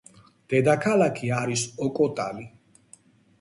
დედაქალაქი 0.53 1.29
არის 1.41 1.67
ოკოტალი. 1.89 2.49